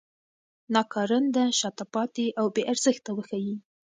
ناکارنده، 0.73 1.43
شاته 1.59 1.85
پاتې 1.93 2.25
او 2.39 2.45
بې 2.53 2.63
ارزښته 2.71 3.09
وښيي. 3.13 3.55